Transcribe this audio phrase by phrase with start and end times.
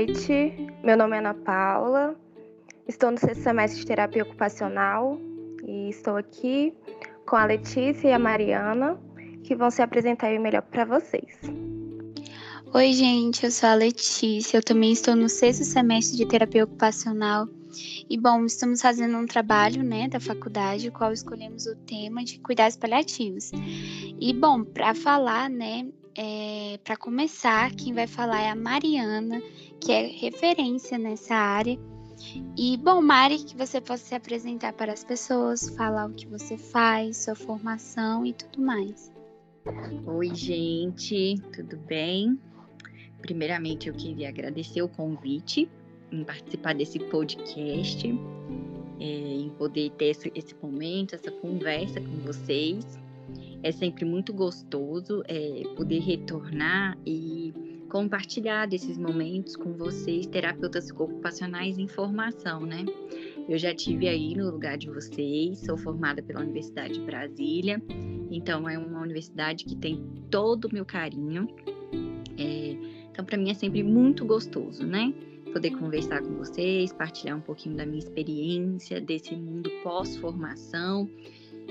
[0.00, 0.56] noite.
[0.82, 2.16] Meu nome é Ana Paula.
[2.88, 5.20] Estou no sexto semestre de terapia ocupacional
[5.66, 6.72] e estou aqui
[7.26, 8.98] com a Letícia e a Mariana,
[9.44, 11.38] que vão se apresentar melhor para vocês.
[12.72, 14.56] Oi, gente, eu sou a Letícia.
[14.56, 17.46] Eu também estou no sexto semestre de terapia ocupacional.
[18.08, 22.76] E bom, estamos fazendo um trabalho, né, da faculdade, qual escolhemos o tema de cuidados
[22.76, 23.50] paliativos.
[24.18, 29.40] E bom, para falar, né, é, para começar, quem vai falar é a Mariana,
[29.80, 31.78] que é referência nessa área.
[32.56, 36.58] E, bom, Mari, que você possa se apresentar para as pessoas, falar o que você
[36.58, 39.10] faz, sua formação e tudo mais.
[40.06, 42.38] Oi, gente, tudo bem?
[43.22, 45.68] Primeiramente, eu queria agradecer o convite
[46.12, 48.06] em participar desse podcast,
[48.98, 52.98] é, em poder ter esse, esse momento, essa conversa com vocês.
[53.62, 57.52] É sempre muito gostoso é, poder retornar e
[57.90, 62.86] compartilhar desses momentos com vocês, terapeutas ocupacionais em formação, né?
[63.48, 67.82] Eu já tive aí no lugar de vocês, sou formada pela Universidade de Brasília,
[68.30, 71.48] então é uma universidade que tem todo o meu carinho.
[72.38, 72.76] É,
[73.10, 75.12] então, para mim é sempre muito gostoso, né?
[75.52, 81.10] Poder conversar com vocês, partilhar um pouquinho da minha experiência, desse mundo pós-formação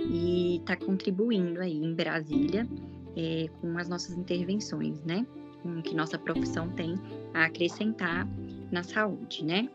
[0.08, 2.68] e estar tá contribuindo aí em Brasília
[3.16, 5.26] é, com as nossas intervenções, né?
[5.62, 6.96] Com o que nossa profissão tem
[7.34, 8.28] a acrescentar
[8.72, 9.70] na saúde, né?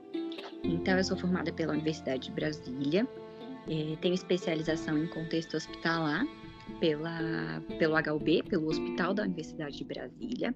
[0.63, 3.07] Então, eu sou formada pela Universidade de Brasília,
[3.69, 6.27] é, tenho especialização em contexto hospitalar
[6.81, 10.55] pela, pelo HUB, pelo Hospital da Universidade de Brasília.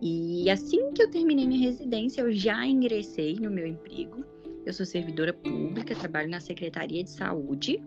[0.00, 4.24] E assim que eu terminei minha residência, eu já ingressei no meu emprego.
[4.66, 7.80] Eu sou servidora pública, trabalho na Secretaria de Saúde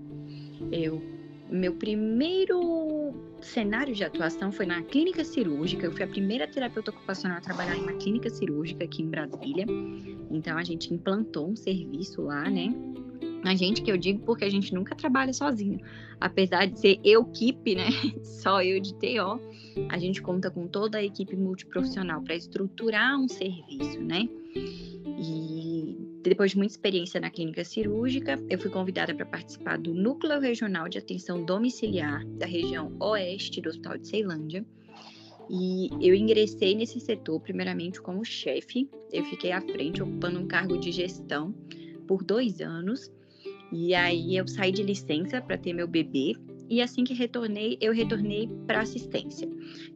[0.71, 1.01] eu,
[1.49, 5.85] meu primeiro cenário de atuação foi na clínica cirúrgica.
[5.85, 9.65] Eu fui a primeira terapeuta ocupacional a trabalhar em uma clínica cirúrgica aqui em Brasília.
[10.31, 12.73] Então a gente implantou um serviço lá, né?
[13.43, 15.79] A gente que eu digo porque a gente nunca trabalha sozinho.
[16.19, 17.89] Apesar de ser eu equipe, né?
[18.23, 19.39] Só eu de TO,
[19.89, 24.27] a gente conta com toda a equipe multiprofissional para estruturar um serviço, né?
[24.55, 30.39] E depois de muita experiência na clínica cirúrgica, eu fui convidada para participar do Núcleo
[30.39, 34.65] Regional de Atenção Domiciliar da região oeste do Hospital de Ceilândia.
[35.49, 38.89] E eu ingressei nesse setor, primeiramente, como chefe.
[39.13, 41.53] Eu fiquei à frente, ocupando um cargo de gestão
[42.07, 43.11] por dois anos.
[43.71, 46.35] E aí eu saí de licença para ter meu bebê
[46.69, 49.47] e assim que retornei, eu retornei para assistência.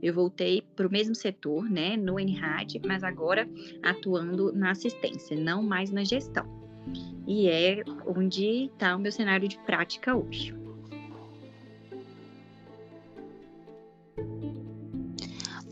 [0.02, 3.50] Eu voltei para o mesmo setor, né, no NRAD, mas agora
[3.82, 6.46] atuando na assistência, não mais na gestão.
[7.28, 10.59] E é onde está o meu cenário de prática hoje.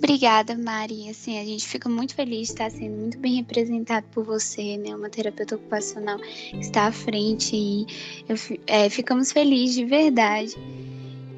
[0.07, 1.09] Obrigada, Mari.
[1.09, 4.95] Assim, a gente fica muito feliz de estar sendo muito bem representado por você, né?
[4.95, 7.85] Uma terapeuta ocupacional que está à frente e
[8.29, 8.37] eu,
[8.67, 10.55] é, ficamos felizes de verdade.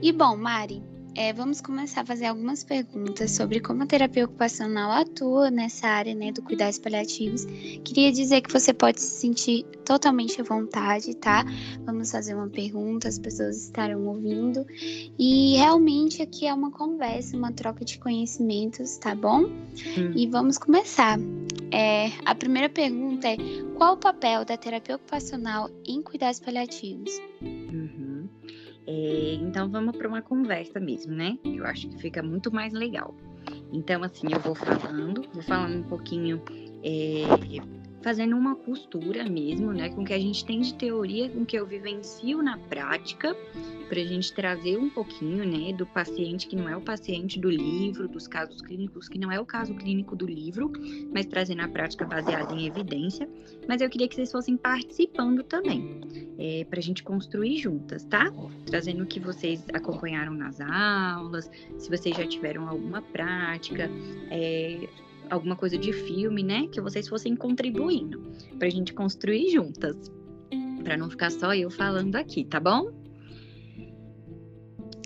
[0.04, 0.84] E bom, Mari,
[1.20, 6.16] é, vamos começar a fazer algumas perguntas sobre como a terapia ocupacional atua nessa área
[6.16, 7.44] né, do cuidados paliativos.
[7.84, 11.44] Queria dizer que você pode se sentir totalmente à vontade, tá?
[11.86, 14.66] Vamos fazer uma pergunta, as pessoas estarão ouvindo.
[15.20, 19.42] E realmente aqui é uma conversa, uma troca de conhecimentos, tá bom?
[19.42, 20.14] Hum.
[20.16, 21.20] E vamos começar.
[21.70, 23.36] É, a primeira pergunta é:
[23.76, 27.12] qual o papel da terapia ocupacional em cuidados paliativos?
[27.42, 28.09] Uhum.
[28.92, 31.38] É, então vamos para uma conversa mesmo, né?
[31.46, 33.14] Eu acho que fica muito mais legal.
[33.72, 36.42] Então, assim, eu vou falando, vou falando um pouquinho,
[36.84, 37.22] é,
[38.02, 39.90] fazendo uma costura mesmo, né?
[39.90, 43.36] Com o que a gente tem de teoria, com o que eu vivencio na prática
[43.90, 47.50] para a gente trazer um pouquinho, né, do paciente que não é o paciente do
[47.50, 50.72] livro, dos casos clínicos que não é o caso clínico do livro,
[51.12, 53.28] mas trazer na prática baseada em evidência.
[53.68, 56.02] Mas eu queria que vocês fossem participando também,
[56.38, 58.32] é, para a gente construir juntas, tá?
[58.66, 63.90] Trazendo o que vocês acompanharam nas aulas, se vocês já tiveram alguma prática,
[64.30, 64.88] é,
[65.30, 66.68] alguma coisa de filme, né?
[66.68, 68.22] Que vocês fossem contribuindo
[68.58, 70.12] para a gente construir juntas,
[70.84, 72.92] para não ficar só eu falando aqui, tá bom?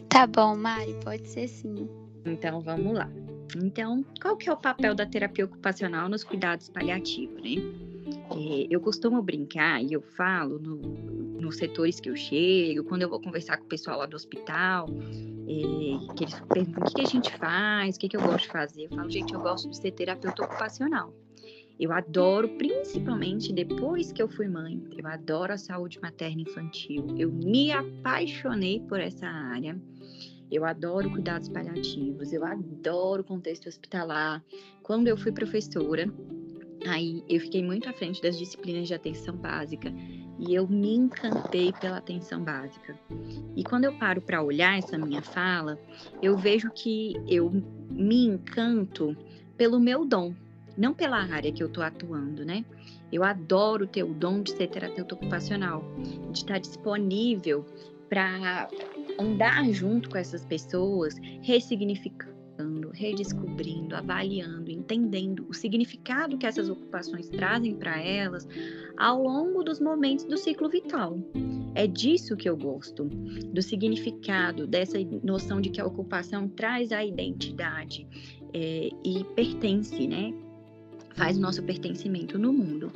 [0.10, 1.90] Tá bom, Mari, pode ser sim.
[2.25, 3.10] Então vamos lá.
[3.56, 7.62] Então, qual que é o papel da terapia ocupacional nos cuidados paliativos, né?
[8.35, 10.77] É, eu costumo brincar e eu falo no,
[11.39, 14.88] nos setores que eu chego, quando eu vou conversar com o pessoal lá do hospital,
[15.47, 18.45] é, que eles perguntam o que, que, a gente faz, o que, que eu gosto
[18.45, 18.85] de fazer.
[18.85, 21.13] Eu falo, gente, eu gosto de ser terapeuta ocupacional.
[21.80, 27.06] Eu adoro, principalmente depois que eu fui mãe, eu adoro a saúde materna infantil.
[27.18, 29.80] Eu me apaixonei por essa área.
[30.51, 34.44] Eu adoro cuidados paliativos, eu adoro contexto hospitalar.
[34.83, 36.07] Quando eu fui professora,
[36.88, 39.94] Aí eu fiquei muito à frente das disciplinas de atenção básica
[40.39, 42.97] e eu me encantei pela atenção básica.
[43.56, 45.80] E quando eu paro para olhar essa minha fala,
[46.21, 47.51] eu vejo que eu
[47.89, 49.15] me encanto
[49.56, 50.33] pelo meu dom,
[50.77, 52.65] não pela área que eu estou atuando, né?
[53.12, 55.83] Eu adoro ter o dom de ser terapeuta ocupacional,
[56.31, 57.63] de estar disponível
[58.09, 58.68] para
[59.19, 62.32] andar junto com essas pessoas, ressignificando
[62.94, 68.48] redescobrindo, avaliando, entendendo o significado que essas ocupações trazem para elas
[68.98, 71.18] ao longo dos momentos do ciclo vital.
[71.75, 77.04] É disso que eu gosto, do significado, dessa noção de que a ocupação traz a
[77.04, 78.07] identidade
[78.54, 80.34] é, e pertence, né?
[81.16, 82.92] Faz nosso pertencimento no mundo.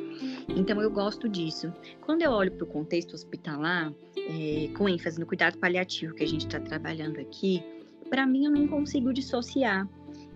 [0.50, 1.72] Então eu gosto disso.
[2.02, 6.28] Quando eu olho para o contexto hospitalar, é, com ênfase no cuidado paliativo que a
[6.28, 7.64] gente está trabalhando aqui,
[8.10, 9.88] para mim eu não consigo dissociar.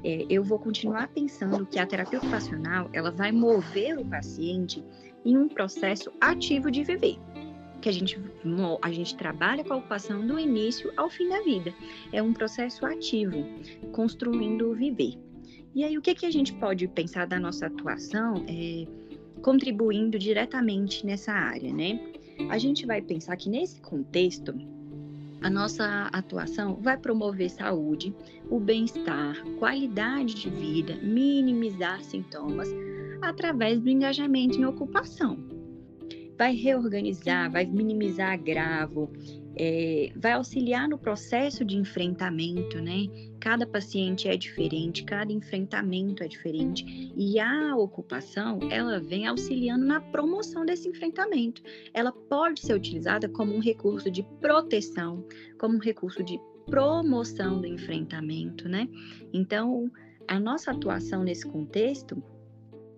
[0.03, 4.83] É, eu vou continuar pensando que a terapia ocupacional ela vai mover o paciente
[5.23, 7.19] em um processo ativo de viver
[7.81, 8.17] que a gente,
[8.81, 11.73] a gente trabalha com a ocupação do início ao fim da vida.
[12.13, 13.43] É um processo ativo,
[13.91, 15.17] construindo o viver.
[15.73, 18.85] E aí, o que, que a gente pode pensar da nossa atuação é,
[19.41, 21.99] contribuindo diretamente nessa área, né?
[22.49, 24.53] A gente vai pensar que nesse contexto,
[25.41, 28.15] a nossa atuação vai promover saúde,
[28.49, 32.69] o bem-estar, qualidade de vida, minimizar sintomas
[33.21, 35.37] através do engajamento em ocupação.
[36.37, 39.11] Vai reorganizar, vai minimizar agravo,
[39.55, 43.07] é, vai auxiliar no processo de enfrentamento, né?
[43.39, 49.99] Cada paciente é diferente, cada enfrentamento é diferente e a ocupação ela vem auxiliando na
[49.99, 51.61] promoção desse enfrentamento.
[51.93, 55.25] Ela pode ser utilizada como um recurso de proteção,
[55.57, 58.87] como um recurso de promoção do enfrentamento, né?
[59.33, 59.91] Então,
[60.27, 62.23] a nossa atuação nesse contexto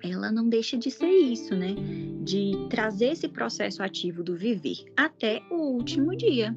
[0.03, 1.75] ela não deixa de ser isso, né?
[2.21, 6.53] De trazer esse processo ativo do viver até o último dia.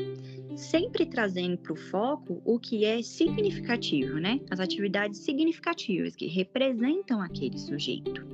[0.56, 4.40] Sempre trazendo para o foco o que é significativo, né?
[4.50, 8.26] As atividades significativas que representam aquele sujeito.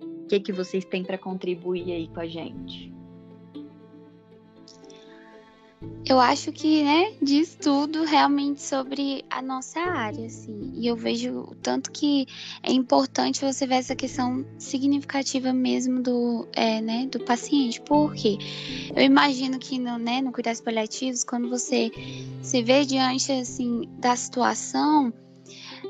[0.00, 3.01] O que, que vocês têm para contribuir aí com a gente?
[6.04, 10.72] Eu acho que, né, diz tudo realmente sobre a nossa área, assim.
[10.74, 12.26] E eu vejo o tanto que
[12.62, 17.80] é importante você ver essa questão significativa mesmo do, é, né, do paciente.
[17.80, 18.36] Porque
[18.96, 21.90] eu imagino que no, né, no cuidados paliativos, quando você
[22.42, 25.12] se vê diante, assim, da situação,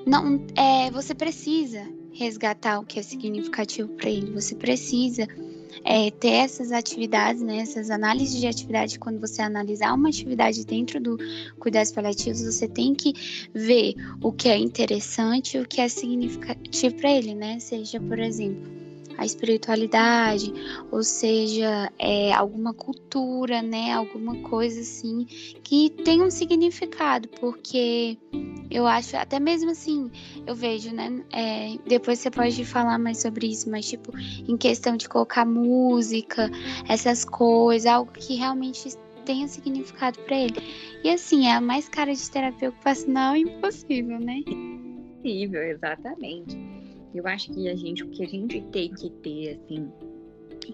[0.06, 4.30] não, é, você precisa resgatar o que é significativo para ele.
[4.32, 5.26] Você precisa
[5.84, 11.00] é, ter essas atividades, né, essas análises de atividade, quando você analisar uma atividade dentro
[11.00, 11.18] do
[11.58, 13.12] cuidados paliativos, você tem que
[13.54, 17.58] ver o que é interessante e o que é significativo para ele, né?
[17.58, 18.70] Seja, por exemplo,
[19.16, 20.52] a espiritualidade,
[20.90, 23.92] ou seja, é, alguma cultura, né?
[23.92, 25.26] Alguma coisa assim
[25.62, 28.18] que tem um significado, porque
[28.70, 30.10] eu acho, até mesmo assim,
[30.46, 31.22] eu vejo, né?
[31.32, 36.50] É, depois você pode falar mais sobre isso, mas tipo, em questão de colocar música,
[36.88, 40.56] essas coisas, algo que realmente tenha significado para ele.
[41.04, 44.42] E assim, é a mais cara de terapia ocupacional impossível, né?
[44.46, 46.71] Impossível, exatamente.
[47.14, 49.90] Eu acho que a gente, o que a gente tem que ter, assim,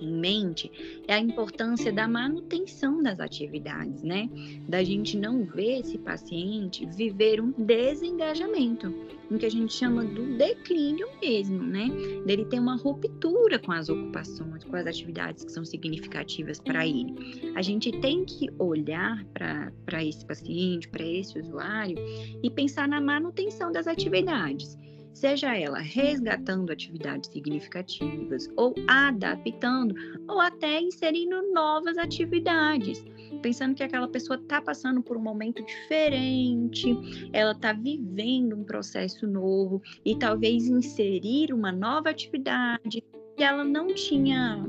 [0.00, 0.71] em mente
[1.07, 4.28] é a importância da manutenção das atividades, né?
[4.68, 8.95] Da gente não ver esse paciente viver um desengajamento,
[9.30, 11.88] em que a gente chama do declínio mesmo, né?
[12.26, 17.14] Dele ter uma ruptura com as ocupações, com as atividades que são significativas para ele.
[17.54, 21.97] A gente tem que olhar para esse paciente, para esse usuário
[22.42, 24.76] e pensar na manutenção das atividades
[25.12, 29.95] seja ela resgatando atividades significativas ou adaptando
[30.29, 33.05] ou até inserindo novas atividades,
[33.43, 36.97] pensando que aquela pessoa está passando por um momento diferente,
[37.33, 43.03] ela está vivendo um processo novo e talvez inserir uma nova atividade
[43.37, 44.65] que ela não tinha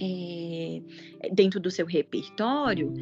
[0.00, 0.82] é,
[1.32, 2.92] dentro do seu repertório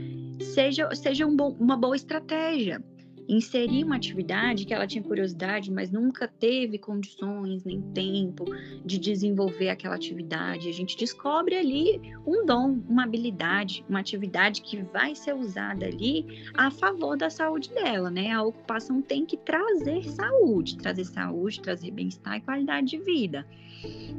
[0.40, 2.82] seja, seja um bom, uma boa estratégia
[3.28, 8.44] inserir uma atividade que ela tinha curiosidade, mas nunca teve condições nem tempo
[8.84, 10.68] de desenvolver aquela atividade.
[10.68, 16.26] A gente descobre ali um dom, uma habilidade, uma atividade que vai ser usada ali
[16.54, 18.32] a favor da saúde dela, né?
[18.32, 23.46] A ocupação tem que trazer saúde, trazer saúde, trazer bem-estar e qualidade de vida.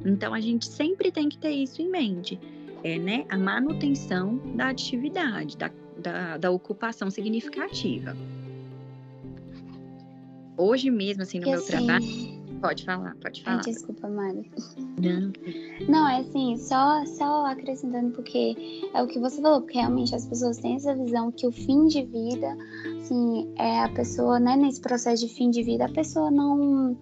[0.05, 2.39] Então a gente sempre tem que ter isso em mente.
[2.83, 8.15] É, né, a manutenção da atividade, da, da, da ocupação significativa.
[10.57, 11.67] Hoje mesmo, assim, no meu assim...
[11.67, 12.05] trabalho,
[12.61, 13.57] Pode falar, pode falar.
[13.57, 14.51] Ai, desculpa, Mari.
[14.99, 15.31] Não.
[15.87, 18.55] Não, é assim, só, só acrescentando, porque
[18.93, 21.85] é o que você falou, porque realmente as pessoas têm essa visão que o fim
[21.85, 22.57] de vida,
[22.99, 26.97] assim, é a pessoa, né, nesse processo de fim de vida, a pessoa não.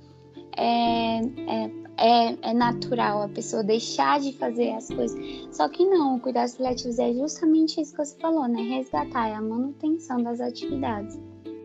[0.57, 5.17] É, é, é, é natural a pessoa deixar de fazer as coisas.
[5.51, 8.61] Só que não, o cuidados paliativos é justamente isso que você falou, né?
[8.61, 11.17] Resgatar, é a manutenção das atividades.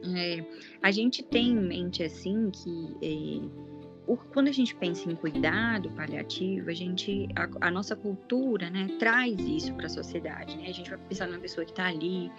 [0.05, 0.45] É,
[0.83, 3.68] a gente tem em mente assim que é,
[4.09, 8.89] o, quando a gente pensa em cuidado paliativo, a gente a, a nossa cultura, né,
[8.99, 10.69] traz isso para a sociedade, né?
[10.69, 12.33] A gente vai pensar numa pessoa que está ali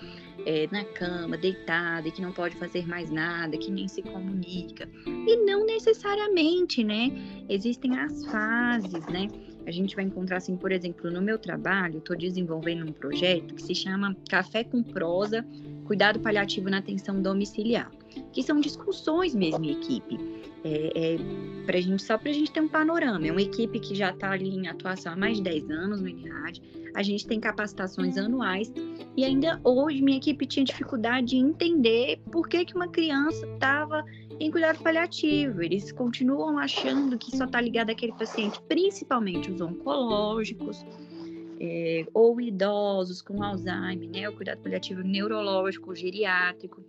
[0.47, 4.89] é, na cama, deitada, que não pode fazer mais nada, que nem se comunica.
[5.05, 7.11] E não necessariamente, né?
[7.47, 9.27] Existem as fases, né?
[9.67, 13.61] A gente vai encontrar assim, por exemplo, no meu trabalho, estou desenvolvendo um projeto que
[13.61, 15.45] se chama Café com Prosa,
[15.85, 17.91] Cuidado Paliativo na Atenção Domiciliar,
[18.31, 20.17] que são discussões mesmo em equipe
[20.63, 21.17] é, é,
[21.65, 23.25] pra gente, só para a gente ter um panorama.
[23.25, 26.07] É uma equipe que já está ali em atuação há mais de 10 anos no
[26.07, 26.61] INRAD.
[26.95, 28.71] A gente tem capacitações anuais
[29.15, 34.03] e ainda hoje minha equipe tinha dificuldade de entender por que, que uma criança estava
[34.39, 35.61] em cuidado paliativo.
[35.61, 40.85] Eles continuam achando que só está ligado àquele paciente, principalmente os oncológicos.
[41.61, 44.29] É, ou idosos com Alzheimer, né?
[44.29, 46.81] O cuidado paliativo neurológico, geriátrico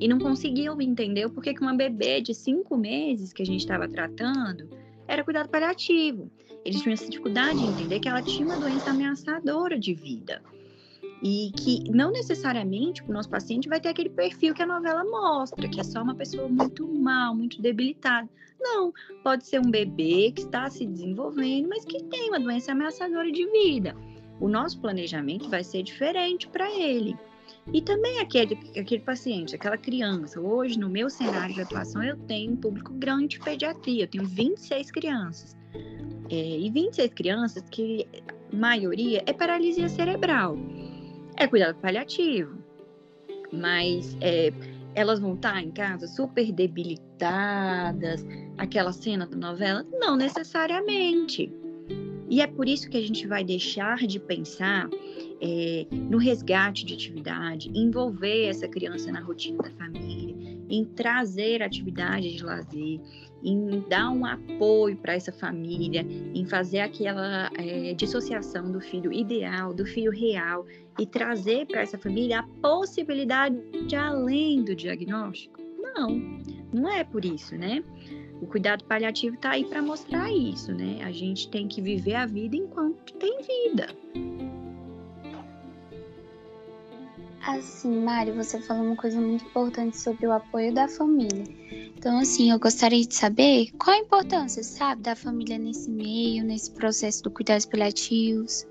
[0.00, 3.88] e não conseguiam entender por que uma bebê de cinco meses que a gente estava
[3.88, 4.68] tratando
[5.06, 6.30] era cuidado paliativo.
[6.64, 10.42] Eles tinham essa dificuldade de entender que ela tinha uma doença ameaçadora de vida.
[11.22, 15.68] E que não necessariamente o nosso paciente vai ter aquele perfil que a novela mostra,
[15.68, 18.28] que é só uma pessoa muito mal, muito debilitada.
[18.60, 23.30] Não, pode ser um bebê que está se desenvolvendo, mas que tem uma doença ameaçadora
[23.30, 23.96] de vida.
[24.40, 27.16] O nosso planejamento vai ser diferente para ele.
[27.70, 30.40] E também aquele, aquele paciente, aquela criança.
[30.40, 34.04] Hoje, no meu cenário de atuação, eu tenho um público grande de pediatria.
[34.04, 35.56] Eu tenho 26 crianças.
[36.30, 38.06] É, e 26 crianças que,
[38.52, 40.56] maioria, é paralisia cerebral.
[41.36, 42.58] É cuidado paliativo.
[43.52, 44.50] Mas é,
[44.94, 48.26] elas vão estar em casa super debilitadas,
[48.58, 49.86] aquela cena da novela?
[49.92, 51.61] Não necessariamente.
[52.32, 54.88] E é por isso que a gente vai deixar de pensar
[55.38, 60.34] é, no resgate de atividade, envolver essa criança na rotina da família,
[60.70, 62.98] em trazer atividade de lazer,
[63.44, 69.74] em dar um apoio para essa família, em fazer aquela é, dissociação do filho ideal,
[69.74, 70.64] do filho real
[70.98, 75.60] e trazer para essa família a possibilidade de além do diagnóstico?
[75.78, 76.18] Não,
[76.72, 77.84] não é por isso, né?
[78.42, 80.98] O cuidado paliativo está aí para mostrar isso, né?
[81.04, 83.86] A gente tem que viver a vida enquanto tem vida.
[87.46, 91.44] Assim, Mari, você falou uma coisa muito importante sobre o apoio da família.
[91.96, 96.72] Então, assim, eu gostaria de saber qual a importância, sabe, da família nesse meio, nesse
[96.72, 98.66] processo do cuidados paliativos.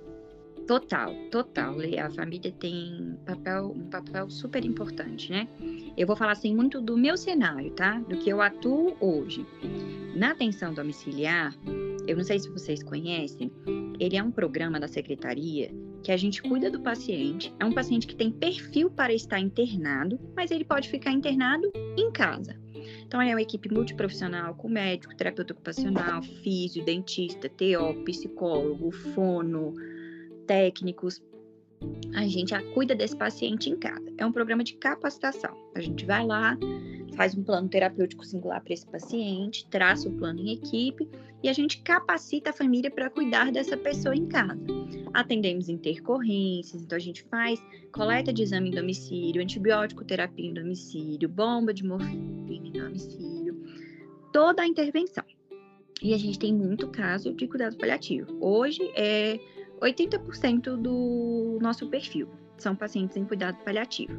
[0.72, 1.76] Total, total.
[2.02, 5.46] A família tem papel, um papel super importante, né?
[5.98, 8.00] Eu vou falar assim muito do meu cenário, tá?
[8.00, 9.46] Do que eu atuo hoje.
[10.16, 11.54] Na atenção domiciliar,
[12.08, 13.52] eu não sei se vocês conhecem,
[14.00, 15.70] ele é um programa da secretaria
[16.04, 17.54] que a gente cuida do paciente.
[17.60, 22.10] É um paciente que tem perfil para estar internado, mas ele pode ficar internado em
[22.14, 22.56] casa.
[23.06, 29.74] Então, é uma equipe multiprofissional com médico, terapeuta ocupacional, físio, dentista, TO, psicólogo, fono,
[30.52, 31.24] técnicos.
[32.14, 34.06] A gente cuida desse paciente em casa.
[34.18, 35.56] É um programa de capacitação.
[35.74, 36.58] A gente vai lá,
[37.16, 41.10] faz um plano terapêutico singular para esse paciente, traça o plano em equipe
[41.42, 44.60] e a gente capacita a família para cuidar dessa pessoa em casa.
[45.14, 47.58] Atendemos intercorrências, então a gente faz
[47.94, 53.56] coleta de exame em domicílio, antibiótico terapia em domicílio, bomba de morfina em domicílio,
[54.34, 55.24] toda a intervenção.
[56.02, 58.36] E a gente tem muito caso de cuidado paliativo.
[58.42, 59.40] Hoje é
[59.82, 64.14] 80% do nosso perfil são pacientes em cuidado paliativo.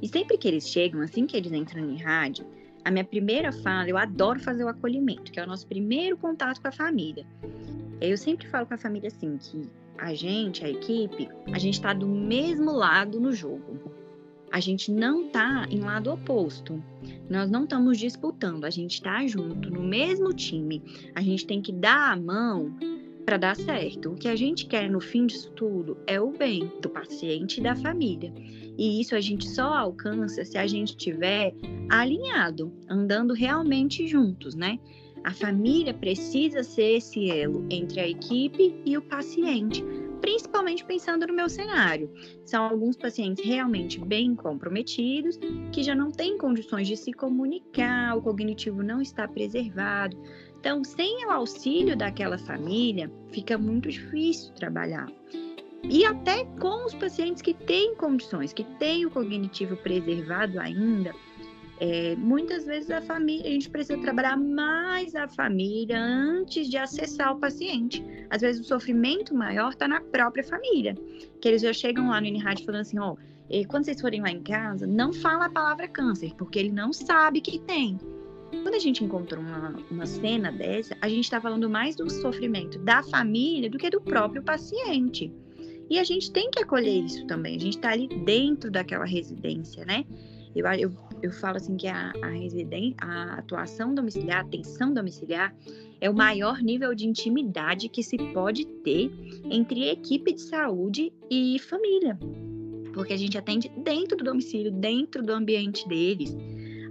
[0.00, 2.46] E sempre que eles chegam, assim que eles entram em rádio,
[2.84, 6.60] a minha primeira fala, eu adoro fazer o acolhimento, que é o nosso primeiro contato
[6.60, 7.26] com a família.
[8.00, 11.92] Eu sempre falo com a família assim, que a gente, a equipe, a gente está
[11.92, 13.92] do mesmo lado no jogo.
[14.50, 16.82] A gente não está em lado oposto.
[17.28, 20.82] Nós não estamos disputando, a gente está junto, no mesmo time.
[21.14, 22.74] A gente tem que dar a mão
[23.28, 24.12] para dar certo.
[24.12, 27.62] O que a gente quer no fim disso tudo é o bem do paciente e
[27.62, 28.32] da família.
[28.78, 31.52] E isso a gente só alcança se a gente estiver
[31.90, 34.78] alinhado, andando realmente juntos, né?
[35.24, 39.84] A família precisa ser esse elo entre a equipe e o paciente
[40.20, 42.10] principalmente pensando no meu cenário.
[42.44, 45.38] São alguns pacientes realmente bem comprometidos,
[45.72, 50.16] que já não têm condições de se comunicar, o cognitivo não está preservado.
[50.68, 55.10] Então, sem o auxílio daquela família, fica muito difícil trabalhar.
[55.82, 61.14] E até com os pacientes que têm condições, que têm o cognitivo preservado ainda,
[61.80, 67.34] é, muitas vezes a família, a gente precisa trabalhar mais a família antes de acessar
[67.34, 68.04] o paciente.
[68.28, 70.94] Às vezes o sofrimento maior está na própria família,
[71.40, 74.30] que eles já chegam lá no INRAD falando assim, ó, oh, quando vocês forem lá
[74.30, 77.98] em casa, não fala a palavra câncer, porque ele não sabe que tem.
[78.50, 82.78] Quando a gente encontra uma, uma cena dessa, a gente está falando mais do sofrimento
[82.78, 85.32] da família do que do próprio paciente.
[85.90, 87.56] E a gente tem que acolher isso também.
[87.56, 90.04] A gente está ali dentro daquela residência, né?
[90.54, 95.54] Eu, eu, eu falo assim que a, a, residência, a atuação domiciliar, a atenção domiciliar,
[96.00, 99.10] é o maior nível de intimidade que se pode ter
[99.44, 102.18] entre equipe de saúde e família.
[102.92, 106.36] Porque a gente atende dentro do domicílio, dentro do ambiente deles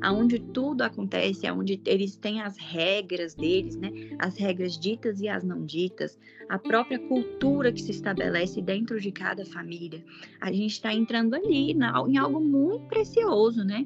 [0.01, 3.91] aonde tudo acontece, aonde eles têm as regras deles, né?
[4.19, 6.17] As regras ditas e as não ditas,
[6.49, 10.03] a própria cultura que se estabelece dentro de cada família.
[10.41, 13.85] A gente está entrando ali na, em algo muito precioso, né?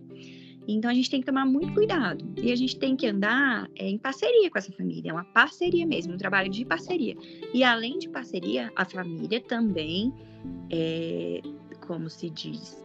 [0.68, 3.90] Então a gente tem que tomar muito cuidado e a gente tem que andar é,
[3.90, 7.16] em parceria com essa família, é uma parceria mesmo, um trabalho de parceria.
[7.54, 10.14] E além de parceria, a família também,
[10.70, 11.42] é,
[11.88, 12.82] como se diz,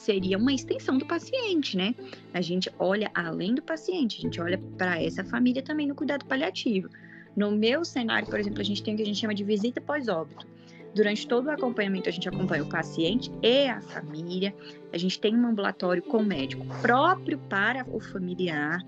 [0.00, 1.94] seria uma extensão do paciente, né?
[2.32, 6.24] A gente olha além do paciente, a gente olha para essa família também no cuidado
[6.24, 6.88] paliativo.
[7.36, 9.80] No meu cenário, por exemplo, a gente tem o que a gente chama de visita
[9.80, 10.46] pós-óbito.
[10.94, 14.54] Durante todo o acompanhamento, a gente acompanha o paciente e a família.
[14.92, 18.80] A gente tem um ambulatório com médico próprio para o familiar.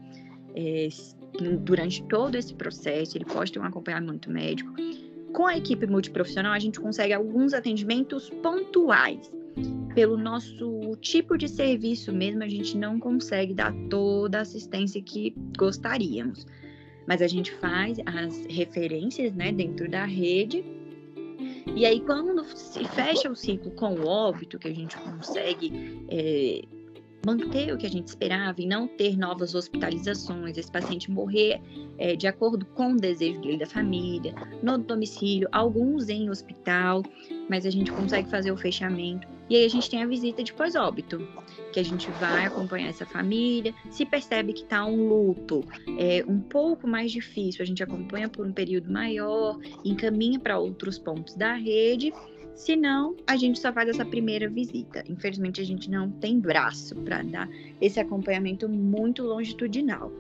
[0.57, 0.89] É,
[1.61, 4.73] durante todo esse processo, ele pode ter um acompanhamento médico.
[5.33, 9.31] Com a equipe multiprofissional, a gente consegue alguns atendimentos pontuais
[9.95, 15.35] pelo nosso tipo de serviço mesmo, a gente não consegue dar toda a assistência que
[15.57, 16.47] gostaríamos.
[17.07, 20.65] Mas a gente faz as referências né, dentro da rede.
[21.75, 26.63] E aí, quando se fecha o ciclo com o óbito, que a gente consegue é,
[27.25, 31.61] manter o que a gente esperava e não ter novas hospitalizações, esse paciente morrer
[31.99, 37.03] é, de acordo com o desejo dele da família, no domicílio, alguns em hospital,
[37.49, 39.27] mas a gente consegue fazer o fechamento.
[39.53, 41.29] E aí a gente tem a visita de pós-óbito,
[41.75, 45.63] que a gente vai acompanhar essa família, se percebe que está um luto
[45.99, 50.99] é, um pouco mais difícil, a gente acompanha por um período maior, encaminha para outros
[50.99, 52.15] pontos da rede
[52.55, 55.05] se não, a gente só faz essa primeira visita.
[55.07, 57.47] Infelizmente, a gente não tem braço para dar
[57.79, 60.11] esse acompanhamento muito longitudinal.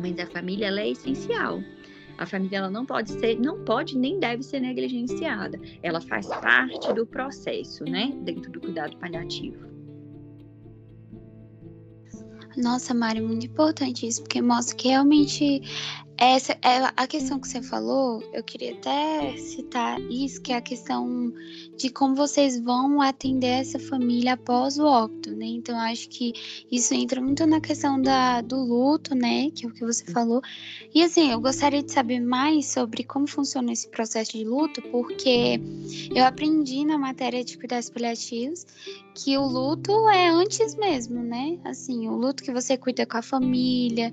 [0.00, 1.60] Mas a família é essencial.
[2.18, 5.58] A família ela não pode ser, não pode nem deve ser negligenciada.
[5.82, 9.68] Ela faz parte do processo, né, dentro do cuidado paliativo.
[12.56, 15.62] Nossa, Mari, muito importante isso, porque mostra que realmente
[16.18, 20.60] essa é a questão que você falou, eu queria até citar isso, que é a
[20.60, 21.32] questão
[21.78, 25.46] de como vocês vão atender essa família após o óbito, né?
[25.46, 26.32] Então, acho que
[26.70, 29.48] isso entra muito na questão da, do luto, né?
[29.52, 30.42] Que é o que você falou.
[30.92, 35.60] E, assim, eu gostaria de saber mais sobre como funciona esse processo de luto, porque
[36.12, 38.66] eu aprendi na matéria de cuidados paliativos
[39.14, 41.58] que o luto é antes mesmo, né?
[41.64, 44.12] Assim, o luto que você cuida com a família,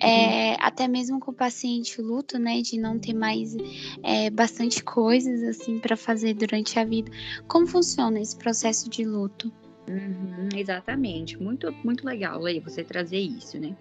[0.00, 2.62] é, até mesmo com o paciente, o luto, né?
[2.62, 3.54] De não ter mais
[4.02, 7.05] é, bastante coisas, assim, para fazer durante a vida.
[7.46, 9.52] Como funciona esse processo de luto?
[9.88, 11.40] Uhum, exatamente.
[11.40, 13.76] Muito, muito legal aí você trazer isso, né?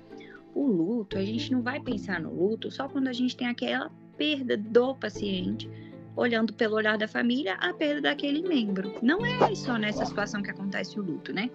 [0.54, 3.92] O luto, a gente não vai pensar no luto só quando a gente tem aquela
[4.18, 5.70] perda do paciente
[6.16, 8.94] olhando pelo olhar da família, a perda daquele membro.
[9.02, 11.50] Não é só nessa situação que acontece o luto, né?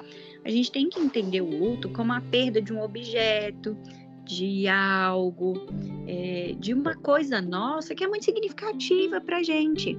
[0.45, 3.77] A gente tem que entender o luto como a perda de um objeto,
[4.25, 5.67] de algo,
[6.07, 9.97] é, de uma coisa nossa que é muito significativa para gente.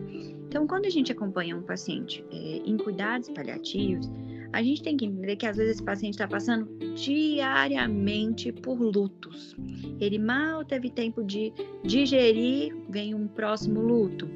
[0.51, 4.11] Então, quando a gente acompanha um paciente é, em cuidados paliativos,
[4.51, 9.55] a gente tem que entender que às vezes esse paciente está passando diariamente por lutos.
[9.97, 11.53] Ele mal teve tempo de
[11.85, 14.27] digerir, vem um próximo luto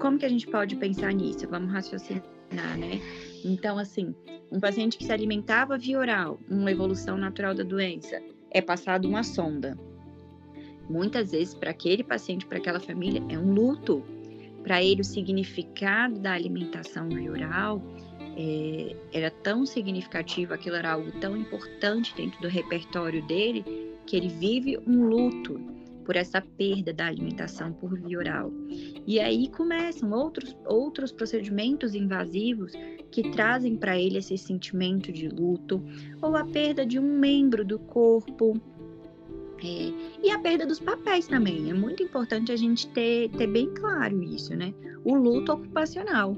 [0.00, 1.46] como que a gente pode pensar nisso?
[1.46, 2.22] Vamos raciocinar,
[2.78, 3.00] né?
[3.44, 4.14] Então, assim,
[4.50, 8.20] um paciente que se alimentava via oral, uma evolução natural da doença,
[8.50, 9.78] é passado uma sonda.
[10.88, 14.02] Muitas vezes, para aquele paciente, para aquela família, é um luto.
[14.62, 17.82] Para ele, o significado da alimentação oral
[18.36, 23.64] é, era tão significativo, aquilo era algo tão importante dentro do repertório dele,
[24.06, 25.60] que ele vive um luto
[26.04, 28.50] por essa perda da alimentação por via oral.
[29.06, 32.72] E aí começam outros, outros procedimentos invasivos
[33.10, 35.82] que trazem para ele esse sentimento de luto,
[36.20, 38.60] ou a perda de um membro do corpo,
[39.62, 39.92] é,
[40.22, 41.70] e a perda dos papéis também.
[41.70, 44.74] É muito importante a gente ter, ter bem claro isso, né?
[45.04, 46.36] O luto ocupacional,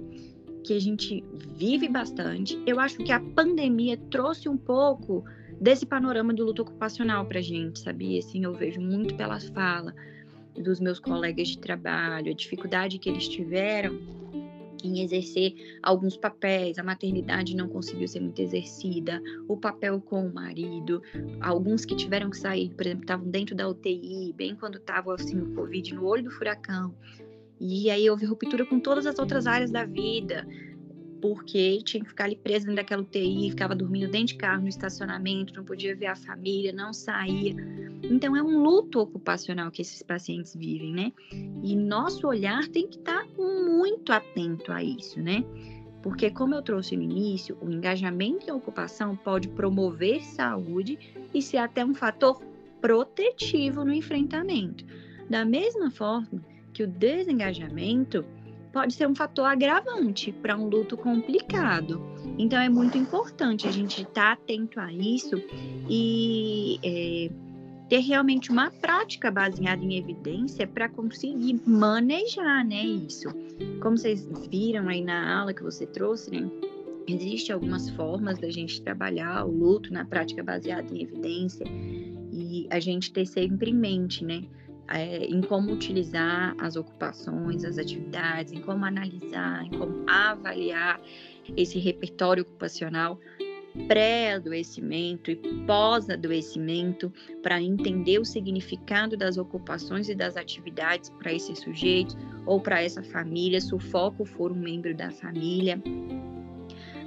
[0.65, 1.25] que a gente
[1.57, 2.61] vive bastante.
[2.67, 5.25] Eu acho que a pandemia trouxe um pouco
[5.61, 8.19] desse panorama do luto ocupacional para a gente, sabia?
[8.19, 9.95] Assim, eu vejo muito pela fala
[10.55, 13.99] dos meus colegas de trabalho, a dificuldade que eles tiveram
[14.83, 20.35] em exercer alguns papéis, a maternidade não conseguiu ser muito exercida, o papel com o
[20.35, 21.03] marido,
[21.41, 25.39] alguns que tiveram que sair, por exemplo, estavam dentro da UTI, bem quando estava assim,
[25.39, 26.95] o Covid no olho do furacão,
[27.61, 30.47] e aí houve ruptura com todas as outras áreas da vida,
[31.23, 34.69] porque tinha que ficar ali preso dentro daquela UTI, ficava dormindo dentro de carro no
[34.69, 37.55] estacionamento, não podia ver a família, não saía.
[38.03, 41.13] Então é um luto ocupacional que esses pacientes vivem, né?
[41.63, 45.45] E nosso olhar tem que estar muito atento a isso, né?
[46.03, 50.99] Porque, como eu trouxe no início, o engajamento em ocupação pode promover saúde
[51.33, 52.43] e ser até um fator
[52.81, 54.85] protetivo no enfrentamento.
[55.31, 58.25] Da mesma forma que o desengajamento
[58.73, 62.01] pode ser um fator agravante para um luto complicado.
[62.39, 65.37] Então é muito importante a gente estar tá atento a isso
[65.89, 67.31] e é,
[67.89, 73.29] ter realmente uma prática baseada em evidência para conseguir manejar, né, isso.
[73.83, 76.51] Como vocês viram aí na aula que você trouxe, né?
[77.07, 81.67] Existem algumas formas da gente trabalhar o luto na prática baseada em evidência
[82.33, 84.45] e a gente ter sempre em mente, né?
[84.89, 91.01] É, em como utilizar as ocupações, as atividades, em como analisar, em como avaliar
[91.57, 93.19] esse repertório ocupacional
[93.89, 102.17] pré-adoecimento e pós-adoecimento para entender o significado das ocupações e das atividades para esses sujeitos
[102.45, 105.83] ou para essa família, se o foco for um membro da família.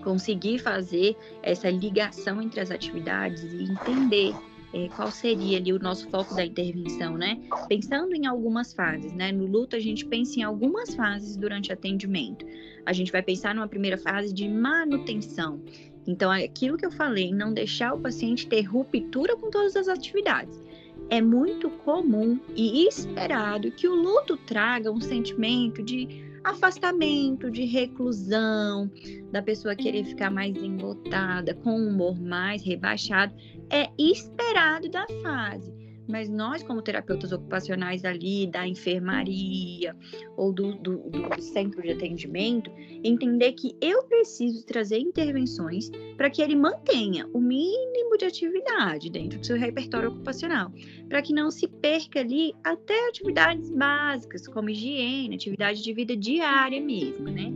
[0.03, 4.33] Conseguir fazer essa ligação entre as atividades e entender
[4.75, 7.39] é, qual seria ali o nosso foco da intervenção, né?
[7.69, 9.31] Pensando em algumas fases, né?
[9.31, 12.45] No luto, a gente pensa em algumas fases durante o atendimento.
[12.85, 15.61] A gente vai pensar numa primeira fase de manutenção.
[16.05, 20.61] Então, aquilo que eu falei, não deixar o paciente ter ruptura com todas as atividades.
[21.09, 28.91] É muito comum e esperado que o luto traga um sentimento de afastamento, de reclusão,
[29.31, 33.33] da pessoa querer ficar mais embotada, com um humor mais rebaixado
[33.69, 35.73] é esperado da fase.
[36.07, 39.95] Mas nós, como terapeutas ocupacionais ali da enfermaria
[40.37, 42.71] ou do, do, do centro de atendimento,
[43.03, 49.39] entender que eu preciso trazer intervenções para que ele mantenha o mínimo de atividade dentro
[49.39, 50.71] do seu repertório ocupacional,
[51.09, 56.79] para que não se perca ali até atividades básicas, como higiene, atividade de vida diária
[56.79, 57.51] mesmo, né?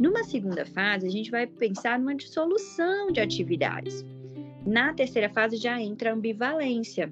[0.00, 4.04] Numa segunda fase, a gente vai pensar numa dissolução de atividades.
[4.66, 7.10] Na terceira fase já entra a ambivalência,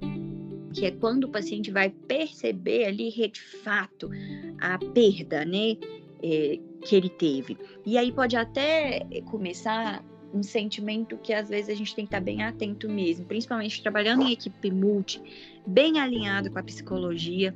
[0.73, 4.09] que é quando o paciente vai perceber ali de fato
[4.59, 5.77] a perda, né,
[6.21, 7.57] é, que ele teve.
[7.85, 12.19] E aí pode até começar um sentimento que às vezes a gente tem que estar
[12.19, 15.21] bem atento mesmo, principalmente trabalhando em equipe multi,
[15.65, 17.53] bem alinhado com a psicologia,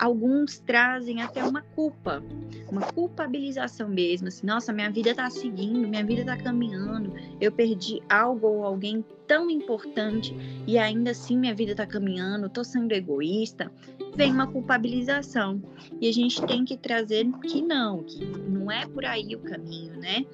[0.00, 2.22] alguns trazem até uma culpa,
[2.70, 8.00] uma culpabilização mesmo, assim, nossa, minha vida tá seguindo, minha vida tá caminhando, eu perdi
[8.08, 10.34] algo ou alguém tão importante
[10.66, 13.70] e ainda assim minha vida tá caminhando, tô sendo egoísta,
[14.16, 15.62] vem uma culpabilização.
[16.00, 19.96] E a gente tem que trazer que não, que não é por aí o caminho,
[20.00, 20.24] né?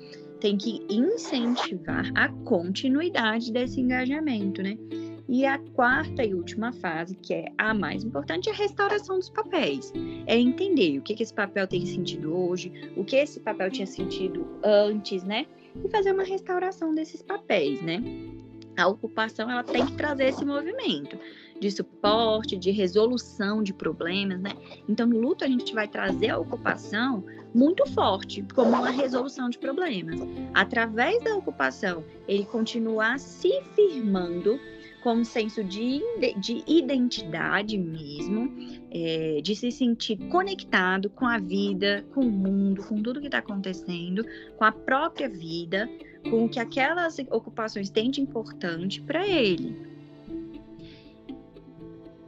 [0.41, 4.79] Tem que incentivar a continuidade desse engajamento, né?
[5.29, 9.29] E a quarta e última fase, que é a mais importante, é a restauração dos
[9.29, 9.93] papéis.
[10.27, 14.47] É entender o que, esse papel tem sentido hoje, o que esse papel tinha sentido
[14.63, 15.47] antes, né?
[15.85, 18.03] E fazer uma restauração desses papéis, né?
[18.77, 21.19] A ocupação ela tem que trazer esse movimento
[21.59, 24.53] de suporte, de resolução de problemas, né?
[24.89, 29.59] Então, no luto, a gente vai trazer a ocupação muito forte, como uma resolução de
[29.59, 30.21] problemas.
[30.53, 34.61] Através da ocupação, ele continuar se firmando
[35.07, 36.03] com um senso de,
[36.37, 38.53] de identidade mesmo,
[38.91, 43.39] é, de se sentir conectado com a vida, com o mundo, com tudo que está
[43.39, 45.89] acontecendo, com a própria vida,
[46.29, 49.77] com o que aquelas ocupações têm de importante para ele.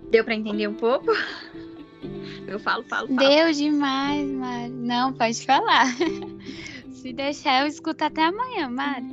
[0.08, 1.08] Deu para entender um pouco?
[2.46, 3.18] Eu falo, falo, falo.
[3.18, 4.70] Deu demais, Mari.
[4.70, 5.86] Não, pode falar.
[6.94, 9.04] Se deixar, eu escuto até amanhã, Mari.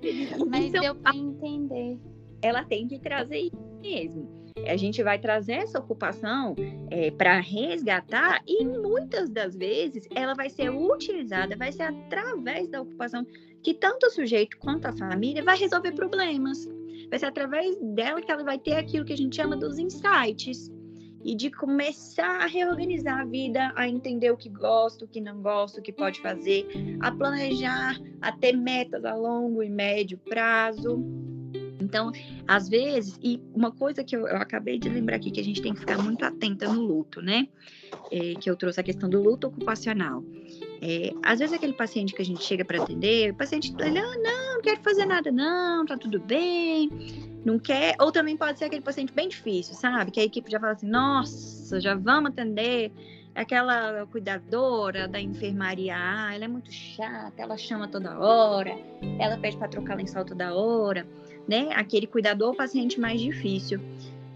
[0.48, 1.98] Mas deu para entender
[2.42, 3.50] ela tem que trazer
[3.80, 4.28] mesmo.
[4.66, 6.54] a gente vai trazer essa ocupação
[6.90, 12.82] é, para resgatar e muitas das vezes ela vai ser utilizada, vai ser através da
[12.82, 13.26] ocupação
[13.62, 16.68] que tanto o sujeito quanto a família vai resolver problemas.
[17.08, 20.70] Vai ser através dela que ela vai ter aquilo que a gente chama dos insights
[21.22, 25.42] e de começar a reorganizar a vida, a entender o que gosta, o que não
[25.42, 26.66] gosta, o que pode fazer,
[27.00, 31.04] a planejar, a ter metas a longo e médio prazo.
[31.90, 32.12] Então,
[32.46, 35.60] às vezes, e uma coisa que eu, eu, acabei de lembrar aqui, que a gente
[35.60, 37.48] tem que ficar muito atenta no luto, né?
[38.12, 40.22] É, que eu trouxe a questão do luto ocupacional.
[40.80, 44.16] É, às vezes, aquele paciente que a gente chega para atender, o paciente, ele, ah,
[44.16, 46.88] não, não quero fazer nada, não, tá tudo bem,
[47.44, 47.96] não quer.
[48.00, 50.12] Ou também pode ser aquele paciente bem difícil, sabe?
[50.12, 52.92] Que a equipe já fala assim, nossa, já vamos atender
[53.34, 58.76] aquela cuidadora da enfermaria, ah, ela é muito chata, ela chama toda hora,
[59.18, 61.06] ela pede para trocar lençol toda hora
[61.50, 61.68] né?
[61.72, 63.80] Aquele cuidador paciente mais difícil.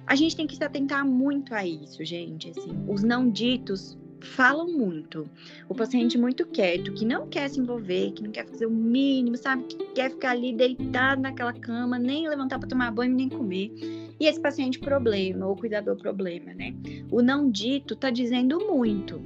[0.04, 2.50] A gente tem que se atentar muito a isso, gente.
[2.50, 5.28] Assim, os não ditos falam muito.
[5.68, 9.37] O paciente muito quieto, que não quer se envolver, que não quer fazer o mínimo,
[9.37, 9.64] sabe?
[9.64, 13.72] Que quer ficar ali deitado naquela cama, nem levantar para tomar banho, nem comer.
[14.18, 16.74] E esse paciente problema, ou cuidador problema, né?
[17.10, 19.20] O não dito tá dizendo muito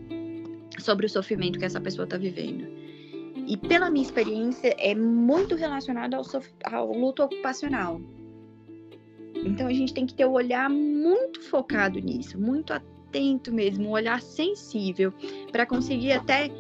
[0.78, 2.78] sobre o sofrimento que essa pessoa tá vivendo
[3.48, 6.22] e pela minha experiência, é muito relacionado ao,
[6.64, 7.98] ao luto ocupacional.
[9.34, 12.97] Então a gente tem que ter o um olhar muito focado nisso, muito atento
[13.52, 15.12] mesmo, um olhar sensível,
[15.50, 16.50] para conseguir até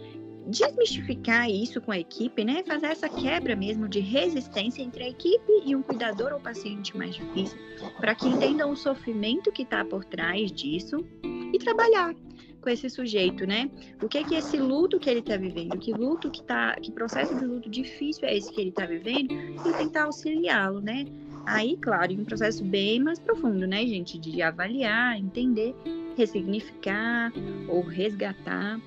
[0.48, 2.62] desmistificar isso com a equipe, né?
[2.66, 7.14] Fazer essa quebra mesmo de resistência entre a equipe e um cuidador ou paciente mais
[7.14, 7.58] difícil,
[7.98, 11.04] para que entendam o sofrimento que está por trás disso
[11.52, 12.14] e trabalhar
[12.60, 13.70] com esse sujeito, né?
[14.02, 16.90] O que é que esse luto que ele está vivendo, que luto que tá, que
[16.90, 21.04] processo de luto difícil é esse que ele está vivendo e tentar auxiliá-lo, né?
[21.50, 25.74] Aí, claro, um processo bem mais profundo, né, gente, de avaliar, entender,
[26.14, 27.32] ressignificar
[27.66, 28.78] ou resgatar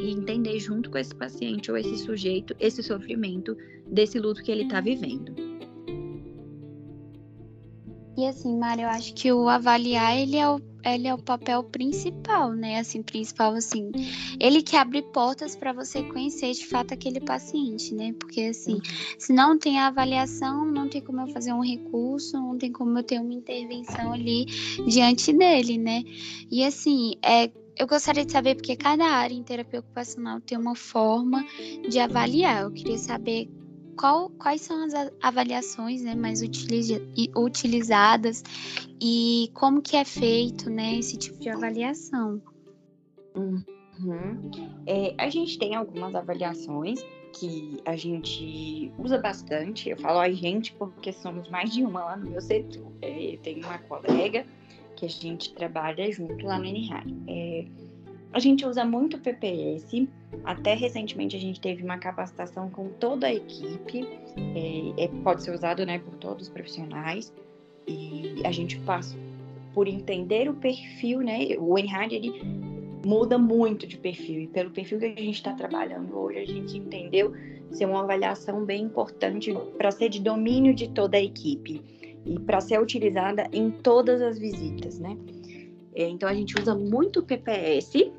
[0.00, 3.54] e entender junto com esse paciente ou esse sujeito esse sofrimento
[3.86, 5.34] desse luto que ele está vivendo.
[8.16, 11.62] E assim, Mário, eu acho que o avaliar ele é o ele é o papel
[11.64, 12.78] principal, né?
[12.78, 13.90] Assim, principal assim,
[14.40, 18.14] ele que abre portas para você conhecer de fato aquele paciente, né?
[18.18, 18.80] Porque assim,
[19.18, 22.98] se não tem a avaliação, não tem como eu fazer um recurso, não tem como
[22.98, 24.46] eu ter uma intervenção ali
[24.86, 26.02] diante dele, né?
[26.50, 30.74] E assim, é eu gostaria de saber porque cada área em terapia ocupacional tem uma
[30.74, 31.44] forma
[31.88, 32.62] de avaliar.
[32.62, 33.48] Eu queria saber
[33.96, 36.42] qual, quais são as avaliações né, mais
[37.36, 38.42] utilizadas
[39.00, 42.40] e como que é feito né, esse tipo de avaliação.
[43.34, 44.50] Uhum.
[44.86, 49.88] É, a gente tem algumas avaliações que a gente usa bastante.
[49.88, 52.92] Eu falo a gente porque somos mais de uma lá no meu setor.
[53.00, 54.46] É, tem uma colega
[54.96, 57.06] que a gente trabalha junto lá no NRAR.
[57.26, 57.66] É,
[58.32, 60.08] a gente usa muito PPS.
[60.44, 64.08] Até recentemente a gente teve uma capacitação com toda a equipe.
[64.54, 67.32] É, é, pode ser usado né, por todos os profissionais.
[67.86, 69.16] E a gente passa
[69.74, 71.56] por entender o perfil, né?
[71.58, 72.32] O NHAD, ele
[73.04, 74.40] muda muito de perfil.
[74.40, 77.34] E pelo perfil que a gente está trabalhando hoje, a gente entendeu
[77.70, 81.82] ser uma avaliação bem importante para ser de domínio de toda a equipe
[82.24, 85.16] e para ser utilizada em todas as visitas, né?
[85.94, 88.10] É, então a gente usa muito PPS.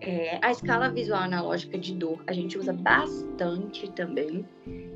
[0.00, 4.44] É, a escala visual analógica de dor a gente usa bastante também.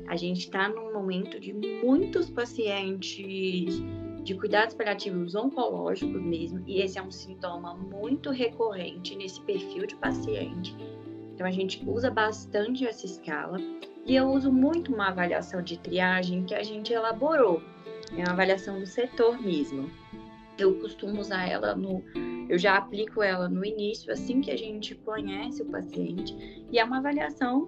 [0.07, 3.81] A gente está num momento de muitos pacientes
[4.23, 9.95] de cuidados paliativos oncológicos mesmo, e esse é um sintoma muito recorrente nesse perfil de
[9.95, 10.75] paciente.
[11.33, 13.57] Então a gente usa bastante essa escala
[14.05, 17.61] e eu uso muito uma avaliação de triagem que a gente elaborou.
[18.11, 19.89] É uma avaliação do setor mesmo
[20.57, 22.03] eu costumo usar ela no.
[22.49, 26.35] Eu já aplico ela no início, assim que a gente conhece o paciente,
[26.71, 27.67] e é uma avaliação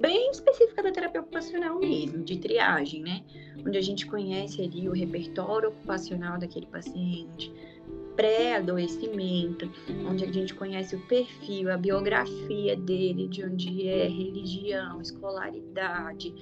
[0.00, 3.22] bem específica da terapia ocupacional mesmo, de triagem, né?
[3.66, 7.52] Onde a gente conhece ali o repertório ocupacional daquele paciente,
[8.18, 9.70] pré-adoecimento,
[10.04, 16.34] onde a gente conhece o perfil, a biografia dele, de onde é, religião, escolaridade,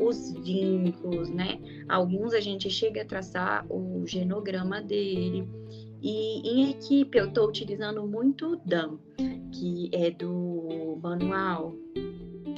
[0.00, 1.58] os vínculos, né?
[1.88, 5.48] Alguns a gente chega a traçar o genograma dele.
[6.00, 9.00] E em equipe eu estou utilizando muito o DAM,
[9.50, 11.74] que é do manual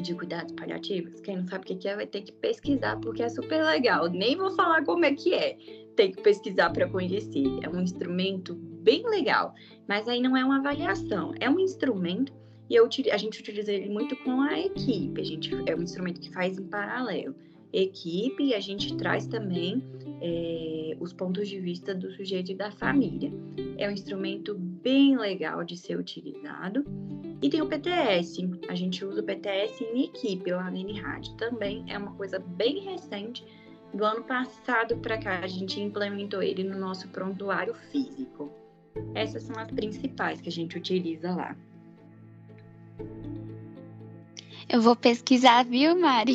[0.02, 1.18] de cuidados paliativos.
[1.20, 4.10] Quem não sabe o que é vai ter que pesquisar porque é super legal.
[4.10, 5.56] Nem vou falar como é que é.
[5.96, 7.44] Tem que pesquisar para conhecer.
[7.62, 9.54] É um instrumento bem legal,
[9.88, 12.32] mas aí não é uma avaliação, é um instrumento
[12.68, 15.20] e eu, a gente utiliza ele muito com a equipe.
[15.20, 17.34] A gente é um instrumento que faz em paralelo.
[17.72, 19.84] Equipe, e a gente traz também
[20.20, 23.32] é, os pontos de vista do sujeito e da família.
[23.76, 26.84] É um instrumento bem legal de ser utilizado.
[27.42, 28.48] E tem o PTS.
[28.68, 31.36] A gente usa o PTS em equipe lá na NRAD.
[31.36, 33.44] Também é uma coisa bem recente.
[33.94, 38.52] Do ano passado para cá, a gente implementou ele no nosso prontuário físico.
[39.14, 41.56] Essas são as principais que a gente utiliza lá.
[44.68, 46.34] Eu vou pesquisar, viu, Mari?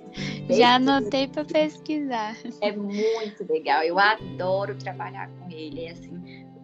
[0.50, 2.36] Já anotei para pesquisar.
[2.60, 3.82] É muito legal.
[3.82, 5.88] Eu adoro trabalhar com ele.
[5.88, 6.19] Assim,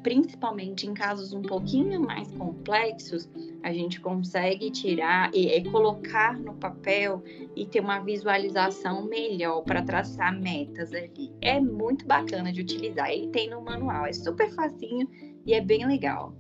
[0.07, 3.29] principalmente em casos um pouquinho mais complexos,
[3.61, 7.25] a gente consegue tirar e, e colocar no papel
[7.57, 11.35] e ter uma visualização melhor para traçar metas ali.
[11.41, 13.11] É muito bacana de utilizar.
[13.11, 15.09] Ele tem no manual, é super facinho
[15.45, 16.33] e é bem legal.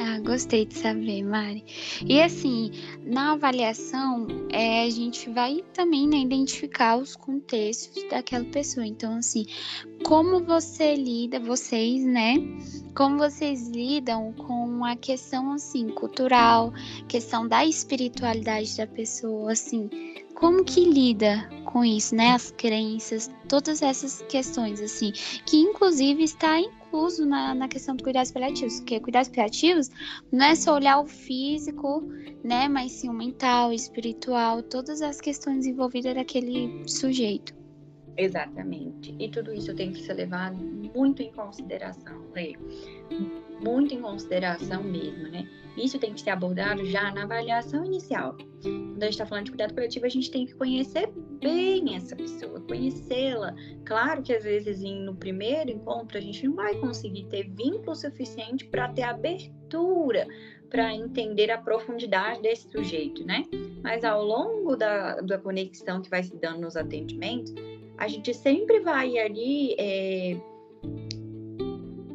[0.00, 1.64] Ah, gostei de saber, Mari.
[2.06, 2.70] E assim,
[3.04, 8.86] na avaliação, é, a gente vai também né, identificar os contextos daquela pessoa.
[8.86, 9.44] Então, assim,
[10.04, 12.36] como você lida, vocês, né?
[12.94, 16.72] Como vocês lidam com a questão assim cultural,
[17.08, 19.90] questão da espiritualidade da pessoa, assim,
[20.36, 22.30] como que lida com isso, né?
[22.30, 25.12] As crenças, todas essas questões, assim,
[25.44, 29.90] que inclusive está incluso na, na questão do cuidados paliativos, porque cuidados paliativos
[30.32, 32.02] não é só olhar o físico,
[32.42, 32.68] né?
[32.68, 37.54] Mas sim o mental, o espiritual, todas as questões envolvidas daquele sujeito.
[38.16, 39.14] Exatamente.
[39.18, 42.56] E tudo isso tem que ser levado muito em consideração, Lê.
[43.62, 45.46] Muito em consideração mesmo, né?
[45.82, 48.36] Isso tem que ser abordado já na avaliação inicial.
[48.62, 51.10] Quando a gente está falando de cuidado coletivo, a gente tem que conhecer
[51.40, 53.54] bem essa pessoa, conhecê-la.
[53.84, 58.64] Claro que às vezes no primeiro encontro a gente não vai conseguir ter vínculo suficiente
[58.66, 60.26] para ter abertura
[60.70, 63.44] para entender a profundidade desse sujeito, né?
[63.82, 67.54] Mas ao longo da, da conexão que vai se dando nos atendimentos,
[67.96, 70.36] a gente sempre vai ali é,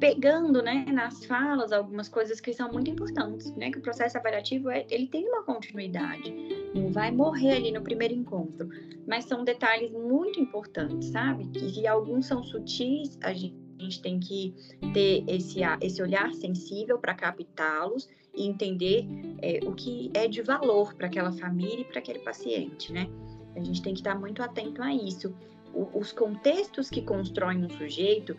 [0.04, 3.72] pegando, né, nas falas algumas coisas que são muito importantes, né?
[3.72, 6.30] Que o processo avaliativo é, ele tem uma continuidade,
[6.76, 8.68] não vai morrer ali no primeiro encontro,
[9.08, 11.48] mas são detalhes muito importantes, sabe?
[11.48, 14.54] Que alguns são sutis, a gente, a gente tem que
[14.94, 19.08] ter esse, esse olhar sensível para captá-los e entender
[19.42, 23.08] é, o que é de valor para aquela família e para aquele paciente, né?
[23.56, 25.34] A gente tem que estar muito atento a isso
[25.74, 28.38] os contextos que constroem um sujeito,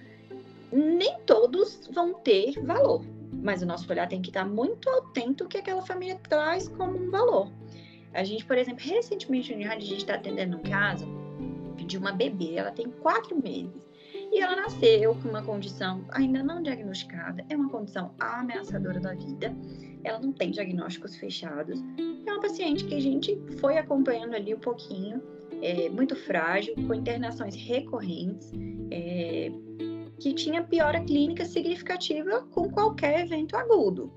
[0.75, 3.05] nem todos vão ter valor.
[3.33, 6.99] Mas o nosso olhar tem que estar muito atento ao que aquela família traz como
[6.99, 7.51] um valor.
[8.13, 11.07] A gente, por exemplo, recentemente a gente está atendendo um caso
[11.87, 13.85] de uma bebê, ela tem quatro meses.
[14.33, 19.55] E ela nasceu com uma condição ainda não diagnosticada, é uma condição ameaçadora da vida.
[20.03, 21.81] Ela não tem diagnósticos fechados.
[22.27, 25.23] É uma paciente que a gente foi acompanhando ali um pouquinho
[25.63, 28.53] é, muito frágil, com internações recorrentes,
[28.91, 29.51] é,
[30.25, 34.11] que tinha piora clínica significativa com qualquer evento agudo.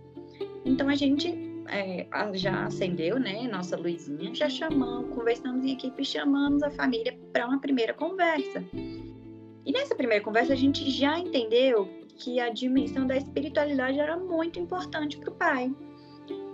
[0.64, 6.64] Então a gente é, já acendeu, né, nossa luzinha, já chamamos, conversamos em equipe, chamamos
[6.64, 8.64] a família para uma primeira conversa.
[8.74, 14.58] E nessa primeira conversa a gente já entendeu que a dimensão da espiritualidade era muito
[14.58, 15.76] importante para o pai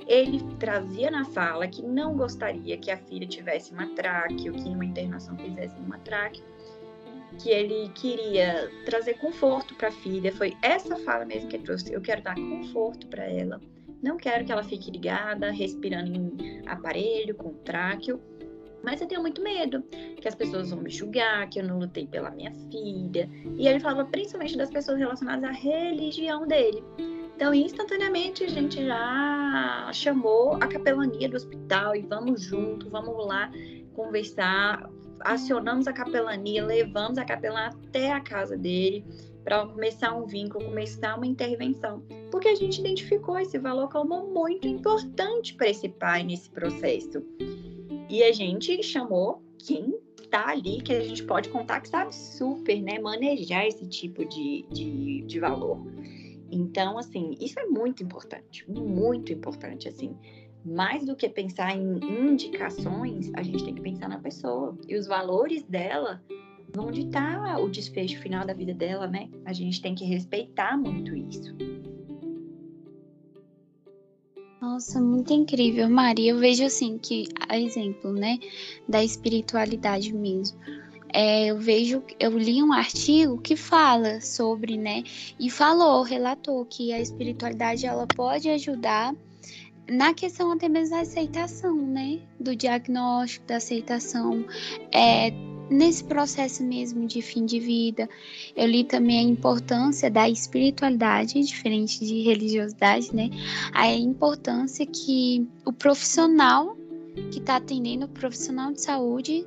[0.07, 4.67] ele trazia na fala que não gostaria que a filha tivesse uma traque ou que
[4.67, 6.43] uma internação fizesse uma traque,
[7.39, 10.31] que ele queria trazer conforto para a filha.
[10.31, 11.91] Foi essa fala mesmo que ele trouxe.
[11.91, 13.59] Eu quero dar conforto para ela.
[14.01, 18.21] Não quero que ela fique ligada, respirando em aparelho, com tráqueo.
[18.83, 19.81] Mas eu tenho muito medo
[20.19, 23.29] que as pessoas vão me julgar, que eu não lutei pela minha filha.
[23.57, 26.83] E ele falava principalmente das pessoas relacionadas à religião dele.
[27.35, 33.49] Então, instantaneamente, a gente já chamou a capelania do hospital e vamos junto, vamos lá
[33.93, 34.89] conversar.
[35.23, 39.05] Acionamos a capelania, levamos a capelã até a casa dele
[39.43, 44.67] para começar um vínculo, começar uma intervenção, porque a gente identificou esse valor como muito
[44.67, 47.23] importante para esse pai nesse processo.
[48.09, 52.81] E a gente chamou quem está ali, que a gente pode contar que sabe super,
[52.81, 55.79] né, manejar esse tipo de, de, de valor.
[56.51, 60.15] Então, assim, isso é muito importante, muito importante, assim.
[60.65, 61.99] Mais do que pensar em
[62.31, 64.77] indicações, a gente tem que pensar na pessoa.
[64.87, 66.21] E os valores dela
[66.73, 69.29] vão ditar o desfecho final da vida dela, né?
[69.45, 71.55] A gente tem que respeitar muito isso.
[74.61, 76.31] Nossa, muito incrível, Maria.
[76.31, 78.39] Eu vejo assim que, a exemplo, né,
[78.87, 80.57] da espiritualidade mesmo
[81.13, 85.03] é, eu vejo, eu li um artigo que fala sobre, né,
[85.39, 89.13] e falou, relatou que a espiritualidade ela pode ajudar
[89.89, 94.45] na questão até mesmo da aceitação, né, do diagnóstico, da aceitação,
[94.91, 95.31] é,
[95.69, 98.09] nesse processo mesmo de fim de vida.
[98.55, 103.29] Eu li também a importância da espiritualidade, diferente de religiosidade, né?
[103.73, 106.77] A importância que o profissional
[107.31, 109.45] que está atendendo, o profissional de saúde,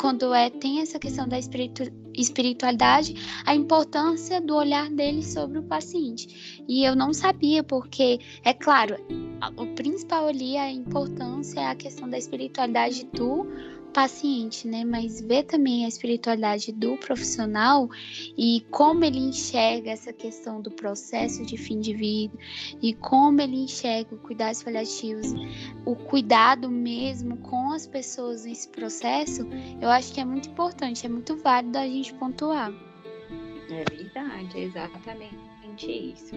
[0.00, 1.84] quando é tem essa questão da espiritu,
[2.20, 3.14] espiritualidade,
[3.44, 6.62] a importância do olhar dele sobre o paciente.
[6.68, 8.96] E eu não sabia, porque, é claro,
[9.56, 13.46] o principal ali, a importância é a questão da espiritualidade do
[13.88, 14.84] paciente, né?
[14.84, 17.88] Mas ver também a espiritualidade do profissional
[18.36, 22.36] e como ele enxerga essa questão do processo de fim de vida
[22.82, 25.32] e como ele enxerga o cuidados paliativos,
[25.84, 29.46] o cuidado mesmo com as pessoas nesse processo,
[29.80, 32.72] eu acho que é muito importante, é muito válido a gente pontuar.
[33.70, 35.38] É verdade, é exatamente
[35.86, 36.34] isso.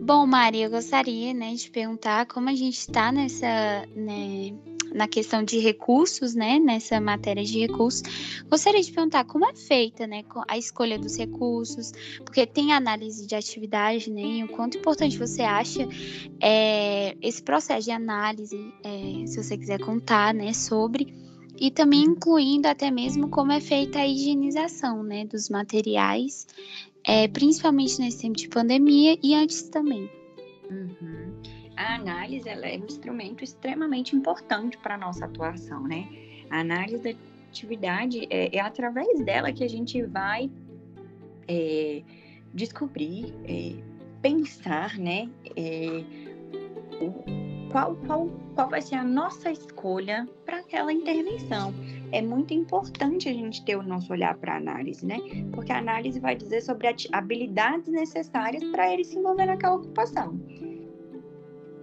[0.00, 4.54] Bom, Mari, eu gostaria, né, de perguntar como a gente está nessa, né,
[4.96, 8.02] na questão de recursos, né, nessa matéria de recursos,
[8.48, 11.92] gostaria de perguntar como é feita, né, a escolha dos recursos,
[12.24, 15.86] porque tem análise de atividade, né, e o quanto importante você acha
[16.40, 21.14] é, esse processo de análise, é, se você quiser contar, né, sobre
[21.58, 26.46] e também incluindo até mesmo como é feita a higienização, né, dos materiais,
[27.04, 30.10] é, principalmente nesse tempo de pandemia e antes também.
[30.70, 31.25] Uhum
[31.76, 36.08] a análise ela é um instrumento extremamente importante para a nossa atuação, né?
[36.50, 37.10] A análise da
[37.48, 40.50] atividade é, é através dela que a gente vai
[41.46, 42.02] é,
[42.54, 43.74] descobrir, é,
[44.22, 45.28] pensar, né?
[45.54, 46.02] É,
[47.00, 51.74] o, qual, qual, qual vai ser a nossa escolha para aquela intervenção.
[52.12, 55.18] É muito importante a gente ter o nosso olhar para a análise, né?
[55.52, 60.40] Porque a análise vai dizer sobre habilidades necessárias para ele se envolver naquela ocupação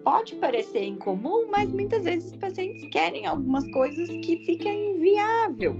[0.03, 5.75] pode parecer incomum, mas muitas vezes os pacientes querem algumas coisas que fica inviável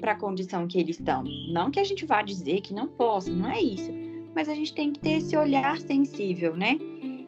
[0.00, 1.24] para a condição que eles estão.
[1.48, 3.90] Não que a gente vá dizer que não possa, não é isso.
[4.34, 6.78] Mas a gente tem que ter esse olhar sensível, né?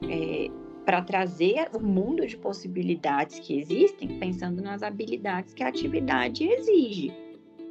[0.09, 0.51] É,
[0.85, 7.13] para trazer o mundo de possibilidades que existem, pensando nas habilidades que a atividade exige.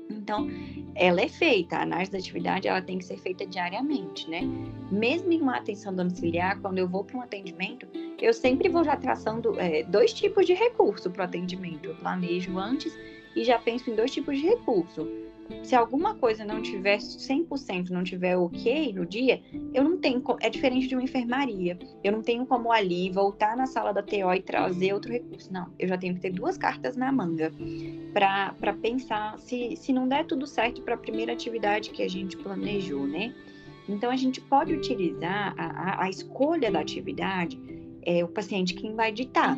[0.10, 0.48] Então,
[0.96, 4.42] ela é feita, a análise da atividade ela tem que ser feita diariamente, né?
[4.92, 7.88] Mesmo em uma atenção domiciliar, quando eu vou para um atendimento,
[8.20, 11.86] eu sempre vou já traçando é, dois tipos de recurso para o atendimento.
[11.86, 12.98] Eu planejo antes
[13.36, 15.08] e já penso em dois tipos de recurso.
[15.64, 19.42] Se alguma coisa não tiver 100%, não tiver ok no dia,
[19.74, 20.24] eu não tenho.
[20.42, 21.78] É diferente de uma enfermaria.
[22.04, 25.52] Eu não tenho como ali voltar na sala da TO e trazer outro recurso.
[25.52, 27.52] Não, eu já tenho que ter duas cartas na manga
[28.14, 32.38] para pensar se, se não der tudo certo para a primeira atividade que a gente
[32.38, 33.34] planejou, né?
[33.90, 37.58] Então, a gente pode utilizar a, a, a escolha da atividade
[38.08, 39.58] é o paciente quem vai ditar.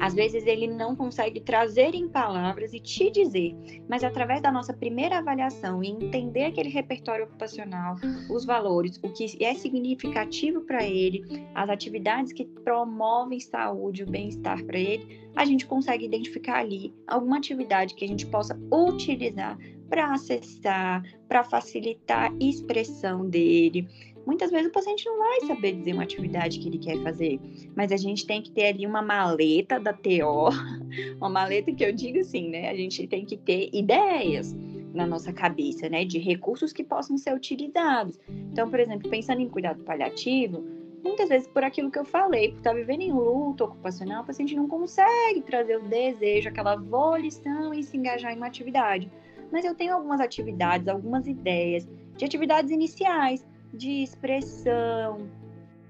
[0.00, 3.54] Às vezes ele não consegue trazer em palavras e te dizer,
[3.88, 7.96] mas através da nossa primeira avaliação e entender aquele repertório ocupacional,
[8.30, 11.22] os valores, o que é significativo para ele,
[11.54, 17.38] as atividades que promovem saúde, o bem-estar para ele, a gente consegue identificar ali alguma
[17.38, 23.86] atividade que a gente possa utilizar para acessar, para facilitar a expressão dele
[24.24, 27.40] Muitas vezes o paciente não vai saber dizer uma atividade que ele quer fazer,
[27.74, 30.50] mas a gente tem que ter ali uma maleta da TO,
[31.18, 32.70] uma maleta que eu digo assim, né?
[32.70, 34.54] A gente tem que ter ideias
[34.94, 36.04] na nossa cabeça, né?
[36.04, 38.18] De recursos que possam ser utilizados.
[38.52, 40.64] Então, por exemplo, pensando em cuidado paliativo,
[41.02, 44.54] muitas vezes por aquilo que eu falei, por estar vivendo em luto ocupacional, o paciente
[44.54, 49.10] não consegue trazer o desejo, aquela volição e se engajar em uma atividade.
[49.50, 55.26] Mas eu tenho algumas atividades, algumas ideias de atividades iniciais de expressão,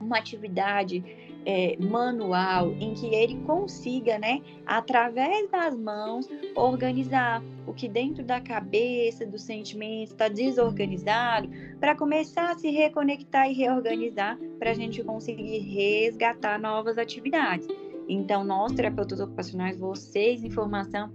[0.00, 1.02] uma atividade
[1.44, 8.40] é, manual em que ele consiga, né, através das mãos, organizar o que dentro da
[8.40, 11.48] cabeça, do sentimento está desorganizado,
[11.80, 17.66] para começar a se reconectar e reorganizar, para a gente conseguir resgatar novas atividades.
[18.08, 21.10] Então, nós, terapeutas ocupacionais, vocês, informação,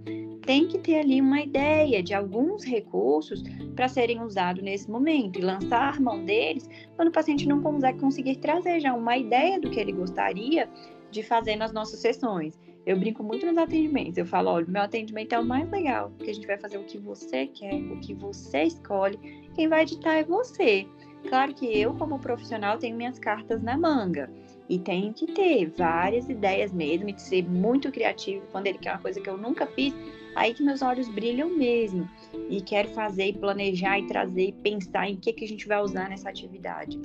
[0.48, 3.42] tem que ter ali uma ideia de alguns recursos
[3.76, 7.60] para serem usados nesse momento e lançar mão deles quando o paciente não
[8.00, 10.66] conseguir trazer já uma ideia do que ele gostaria
[11.10, 12.58] de fazer nas nossas sessões.
[12.86, 14.16] Eu brinco muito nos atendimentos.
[14.16, 16.84] Eu falo, olha, meu atendimento é o mais legal, porque a gente vai fazer o
[16.84, 19.18] que você quer, o que você escolhe.
[19.54, 20.86] Quem vai editar é você.
[21.28, 24.30] Claro que eu, como profissional, tenho minhas cartas na manga.
[24.68, 28.44] E tem que ter várias ideias mesmo, e ser muito criativo.
[28.52, 29.94] Quando ele quer uma coisa que eu nunca fiz,
[30.36, 32.08] aí que meus olhos brilham mesmo.
[32.50, 35.80] E quero fazer, e planejar, e trazer, e pensar em que, que a gente vai
[35.80, 36.98] usar nessa atividade.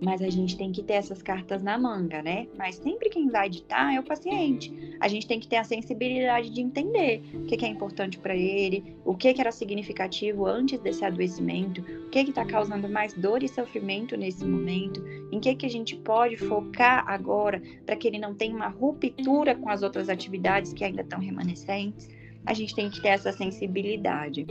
[0.00, 2.46] Mas a gente tem que ter essas cartas na manga, né?
[2.56, 4.96] Mas sempre quem vai editar é o paciente.
[5.00, 8.36] A gente tem que ter a sensibilidade de entender o que, que é importante para
[8.36, 13.42] ele, o que, que era significativo antes desse adoecimento, o que está causando mais dor
[13.42, 18.18] e sofrimento nesse momento, em que, que a gente pode focar agora para que ele
[18.18, 22.08] não tenha uma ruptura com as outras atividades que ainda estão remanescentes.
[22.46, 24.46] A gente tem que ter essa sensibilidade.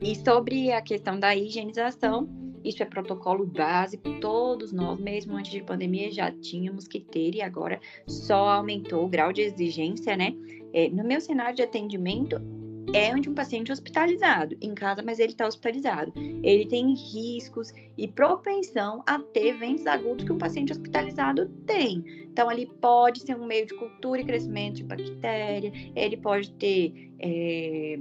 [0.00, 2.26] E sobre a questão da higienização,
[2.64, 7.42] isso é protocolo básico, todos nós, mesmo antes de pandemia, já tínhamos que ter e
[7.42, 10.34] agora só aumentou o grau de exigência, né?
[10.72, 12.40] É, no meu cenário de atendimento,
[12.92, 16.12] é de um paciente hospitalizado em casa, mas ele está hospitalizado.
[16.42, 22.04] Ele tem riscos e propensão a ter eventos agudos que um paciente hospitalizado tem.
[22.32, 27.12] Então, ali pode ser um meio de cultura e crescimento de bactéria, ele pode ter.
[27.18, 27.98] É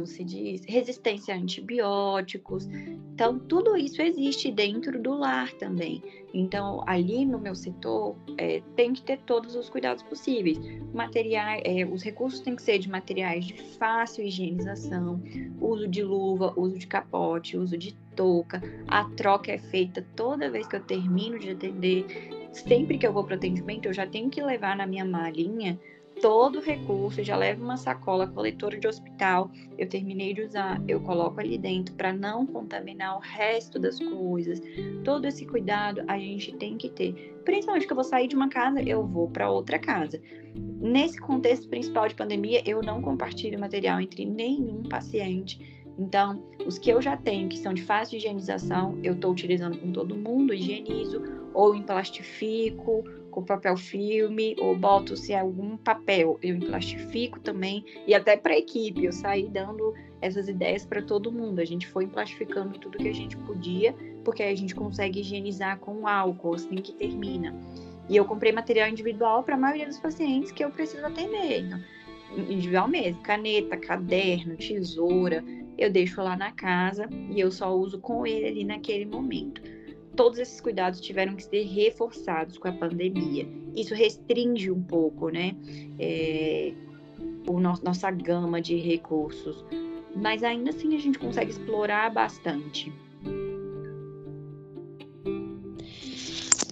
[0.00, 2.66] como se diz, resistência a antibióticos.
[3.12, 6.02] Então, tudo isso existe dentro do lar também.
[6.32, 10.58] Então, ali no meu setor, é, tem que ter todos os cuidados possíveis.
[10.94, 15.20] Materiais, é, os recursos têm que ser de materiais de fácil higienização,
[15.60, 18.62] uso de luva, uso de capote, uso de touca.
[18.88, 22.06] A troca é feita toda vez que eu termino de atender.
[22.52, 25.78] Sempre que eu vou para o atendimento, eu já tenho que levar na minha malinha
[26.20, 31.00] todo o recurso, já levo uma sacola coletora de hospital, eu terminei de usar, eu
[31.00, 34.60] coloco ali dentro para não contaminar o resto das coisas.
[35.02, 37.40] Todo esse cuidado a gente tem que ter.
[37.44, 40.20] Principalmente que eu vou sair de uma casa, eu vou para outra casa.
[40.54, 45.80] Nesse contexto principal de pandemia, eu não compartilho material entre nenhum paciente.
[45.98, 49.92] Então, os que eu já tenho, que são de fácil higienização, eu estou utilizando com
[49.92, 56.38] todo mundo, higienizo, ou em plastifico, com papel filme ou boto se é algum papel,
[56.42, 61.32] eu emplastifico também e até para a equipe eu saí dando essas ideias para todo
[61.32, 61.60] mundo.
[61.60, 65.78] A gente foi emplastificando tudo que a gente podia, porque aí a gente consegue higienizar
[65.78, 67.54] com álcool assim que termina.
[68.08, 71.64] E eu comprei material individual para a maioria dos pacientes que eu preciso atender.
[72.36, 75.42] Individual mesmo, caneta, caderno, tesoura,
[75.78, 79.62] eu deixo lá na casa e eu só uso com ele ali naquele momento
[80.16, 83.48] todos esses cuidados tiveram que ser reforçados com a pandemia.
[83.74, 85.54] Isso restringe um pouco, né,
[85.98, 86.72] é,
[87.46, 89.64] o no, nossa gama de recursos,
[90.14, 92.92] mas ainda assim a gente consegue explorar bastante.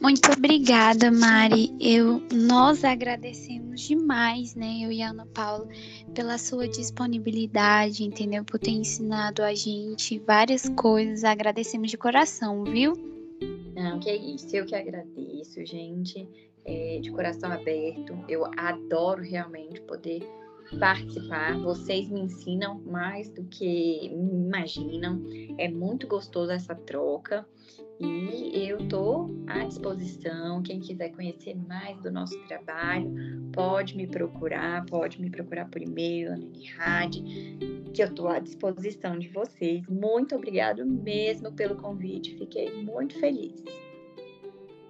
[0.00, 1.74] Muito obrigada, Mari.
[1.80, 5.68] Eu, nós agradecemos demais, né, eu e a Ana Paula,
[6.14, 8.44] pela sua disponibilidade, entendeu?
[8.44, 11.24] Por ter ensinado a gente várias coisas.
[11.24, 13.17] Agradecemos de coração, viu?
[13.78, 14.54] Não, que é isso.
[14.56, 16.28] Eu que agradeço, gente,
[16.64, 18.12] é, de coração aberto.
[18.28, 20.28] Eu adoro realmente poder
[20.80, 21.56] participar.
[21.60, 25.22] Vocês me ensinam mais do que imaginam.
[25.56, 27.46] É muito gostoso essa troca.
[28.00, 30.62] E eu estou à disposição.
[30.62, 33.10] Quem quiser conhecer mais do nosso trabalho,
[33.52, 36.36] pode me procurar, pode me procurar por e-mail, na
[37.92, 39.84] que eu estou à disposição de vocês.
[39.88, 42.36] Muito obrigado mesmo pelo convite.
[42.36, 43.64] Fiquei muito feliz.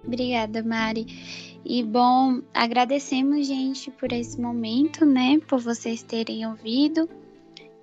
[0.05, 1.05] Obrigada, Mari.
[1.65, 5.39] E bom, agradecemos, gente, por esse momento, né?
[5.47, 7.09] Por vocês terem ouvido.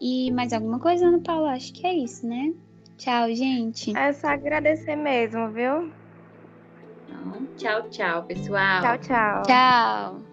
[0.00, 1.52] E mais alguma coisa, Ana Paula?
[1.52, 2.54] Acho que é isso, né?
[2.98, 4.02] Tchau, gente.
[4.02, 5.92] É só agradecer mesmo, viu?
[7.04, 8.96] Então, tchau, tchau, pessoal.
[8.96, 9.42] Tchau, tchau.
[9.42, 10.26] Tchau.